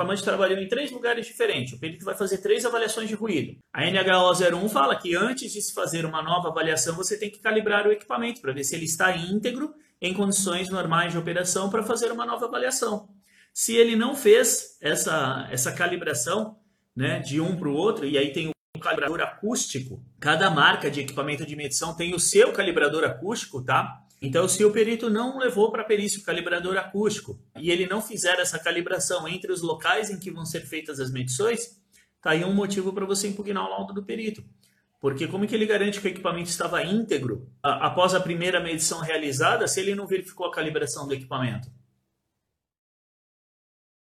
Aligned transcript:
reclamante 0.00 0.24
trabalhou 0.24 0.58
em 0.58 0.68
três 0.68 0.90
lugares 0.90 1.26
diferentes. 1.26 1.74
O 1.74 1.78
perito 1.78 2.04
vai 2.04 2.14
fazer 2.14 2.38
três 2.38 2.64
avaliações 2.64 3.08
de 3.08 3.14
ruído. 3.14 3.58
A 3.72 3.82
NHO01 3.82 4.68
fala 4.70 4.96
que 4.96 5.14
antes 5.14 5.52
de 5.52 5.60
se 5.60 5.74
fazer 5.74 6.06
uma 6.06 6.22
nova 6.22 6.48
avaliação, 6.48 6.96
você 6.96 7.18
tem 7.18 7.30
que 7.30 7.38
calibrar 7.38 7.86
o 7.86 7.92
equipamento 7.92 8.40
para 8.40 8.52
ver 8.52 8.64
se 8.64 8.74
ele 8.74 8.86
está 8.86 9.14
íntegro, 9.14 9.74
em 10.00 10.14
condições 10.14 10.70
normais 10.70 11.12
de 11.12 11.18
operação, 11.18 11.68
para 11.68 11.82
fazer 11.82 12.10
uma 12.10 12.24
nova 12.24 12.46
avaliação. 12.46 13.08
Se 13.52 13.76
ele 13.76 13.94
não 13.94 14.16
fez 14.16 14.78
essa, 14.80 15.46
essa 15.50 15.72
calibração 15.72 16.56
né, 16.96 17.18
de 17.18 17.40
um 17.40 17.54
para 17.56 17.68
o 17.68 17.74
outro, 17.74 18.06
e 18.06 18.16
aí 18.16 18.32
tem 18.32 18.48
o 18.48 18.80
calibrador 18.80 19.20
acústico, 19.20 20.02
cada 20.18 20.50
marca 20.50 20.90
de 20.90 21.00
equipamento 21.00 21.44
de 21.44 21.54
medição 21.54 21.94
tem 21.94 22.14
o 22.14 22.18
seu 22.18 22.52
calibrador 22.52 23.04
acústico, 23.04 23.62
tá? 23.62 24.02
Então, 24.22 24.46
se 24.46 24.62
o 24.64 24.70
perito 24.70 25.08
não 25.08 25.38
levou 25.38 25.72
para 25.72 25.80
a 25.80 25.84
perícia 25.84 26.20
o 26.20 26.24
calibrador 26.24 26.76
acústico 26.76 27.40
e 27.58 27.70
ele 27.70 27.86
não 27.86 28.02
fizer 28.02 28.38
essa 28.38 28.58
calibração 28.58 29.26
entre 29.26 29.50
os 29.50 29.62
locais 29.62 30.10
em 30.10 30.18
que 30.18 30.30
vão 30.30 30.44
ser 30.44 30.60
feitas 30.60 31.00
as 31.00 31.10
medições, 31.10 31.80
tá 32.20 32.32
aí 32.32 32.44
um 32.44 32.52
motivo 32.52 32.92
para 32.92 33.06
você 33.06 33.28
impugnar 33.28 33.64
o 33.64 33.70
laudo 33.70 33.94
do 33.94 34.04
perito. 34.04 34.44
Porque 35.00 35.26
como 35.26 35.46
que 35.46 35.54
ele 35.54 35.64
garante 35.64 35.98
que 35.98 36.06
o 36.06 36.10
equipamento 36.10 36.50
estava 36.50 36.84
íntegro 36.84 37.48
após 37.62 38.14
a 38.14 38.20
primeira 38.20 38.60
medição 38.60 39.00
realizada 39.00 39.66
se 39.66 39.80
ele 39.80 39.94
não 39.94 40.06
verificou 40.06 40.46
a 40.46 40.52
calibração 40.52 41.08
do 41.08 41.14
equipamento? 41.14 41.70